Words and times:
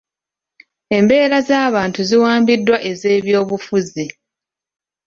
Embeera 0.97 1.37
z'abantu 1.47 1.99
ziwambiddwa 2.09 2.77
ez'ebyobufuzi. 2.91 4.05